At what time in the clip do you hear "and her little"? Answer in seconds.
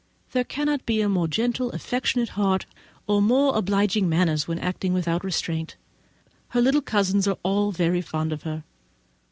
5.75-6.81